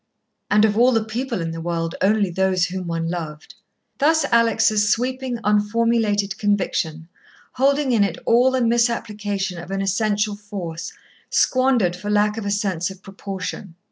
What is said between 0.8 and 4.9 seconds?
the people in the world, only those whom one loved. Thus Alex'